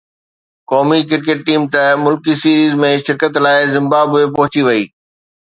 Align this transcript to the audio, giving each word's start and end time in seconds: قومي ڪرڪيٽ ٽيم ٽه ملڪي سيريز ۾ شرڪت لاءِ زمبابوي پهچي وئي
قومي 0.69 0.99
ڪرڪيٽ 1.09 1.39
ٽيم 1.47 1.61
ٽه 1.73 1.83
ملڪي 2.05 2.33
سيريز 2.41 2.73
۾ 2.83 2.89
شرڪت 3.05 3.33
لاءِ 3.45 3.61
زمبابوي 3.75 4.25
پهچي 4.35 4.61
وئي 4.67 4.83